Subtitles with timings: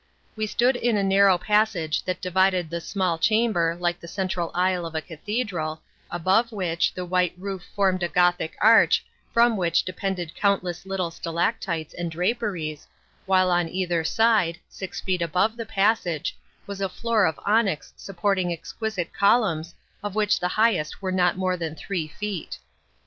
[0.35, 4.83] We stood in a narrow passage that divided the small chamber like the central aisle
[4.83, 10.33] of a cathedral, above which the white roof formed a Gothic arch from which depended
[10.33, 12.87] countless little stalactites and draperies,
[13.27, 18.51] while on either side, six feet above the passage, was a floor of onyx supporting
[18.51, 22.57] exquisite columns of which the highest are not more than three feet.